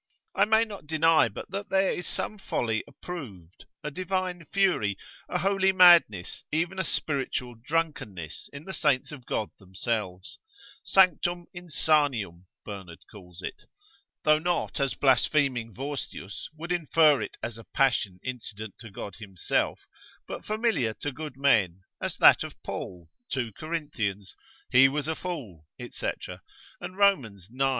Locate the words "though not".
14.23-14.79